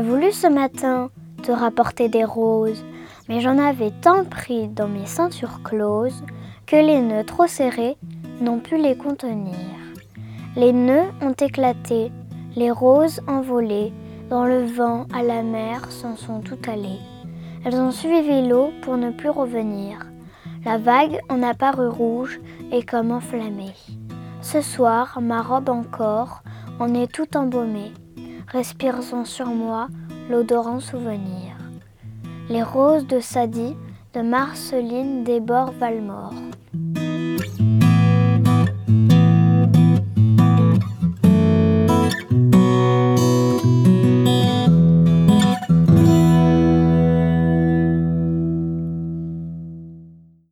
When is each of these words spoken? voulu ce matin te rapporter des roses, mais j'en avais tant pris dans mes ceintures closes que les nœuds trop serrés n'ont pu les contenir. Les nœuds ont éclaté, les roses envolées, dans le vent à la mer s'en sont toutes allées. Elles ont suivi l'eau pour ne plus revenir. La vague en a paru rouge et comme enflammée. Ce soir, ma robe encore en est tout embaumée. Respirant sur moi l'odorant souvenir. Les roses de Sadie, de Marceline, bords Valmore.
voulu 0.00 0.32
ce 0.32 0.46
matin 0.46 1.10
te 1.42 1.52
rapporter 1.52 2.08
des 2.08 2.24
roses, 2.24 2.84
mais 3.28 3.40
j'en 3.40 3.58
avais 3.58 3.90
tant 3.90 4.24
pris 4.24 4.68
dans 4.68 4.88
mes 4.88 5.06
ceintures 5.06 5.62
closes 5.62 6.24
que 6.66 6.76
les 6.76 7.00
nœuds 7.00 7.24
trop 7.24 7.46
serrés 7.46 7.96
n'ont 8.40 8.60
pu 8.60 8.76
les 8.76 8.96
contenir. 8.96 9.54
Les 10.56 10.72
nœuds 10.72 11.10
ont 11.20 11.32
éclaté, 11.32 12.10
les 12.56 12.70
roses 12.70 13.20
envolées, 13.26 13.92
dans 14.30 14.46
le 14.46 14.64
vent 14.64 15.06
à 15.12 15.22
la 15.22 15.42
mer 15.42 15.90
s'en 15.90 16.16
sont 16.16 16.40
toutes 16.40 16.68
allées. 16.68 17.00
Elles 17.64 17.76
ont 17.76 17.90
suivi 17.90 18.46
l'eau 18.48 18.70
pour 18.82 18.96
ne 18.96 19.10
plus 19.10 19.30
revenir. 19.30 19.98
La 20.64 20.78
vague 20.78 21.20
en 21.28 21.42
a 21.42 21.54
paru 21.54 21.88
rouge 21.88 22.40
et 22.70 22.82
comme 22.82 23.10
enflammée. 23.10 23.74
Ce 24.40 24.60
soir, 24.60 25.18
ma 25.20 25.42
robe 25.42 25.68
encore 25.68 26.42
en 26.80 26.94
est 26.94 27.12
tout 27.12 27.36
embaumée. 27.36 27.92
Respirant 28.52 29.24
sur 29.24 29.46
moi 29.46 29.88
l'odorant 30.28 30.78
souvenir. 30.78 31.56
Les 32.50 32.62
roses 32.62 33.06
de 33.06 33.18
Sadie, 33.18 33.74
de 34.12 34.20
Marceline, 34.20 35.24
bords 35.40 35.72
Valmore. 35.80 36.34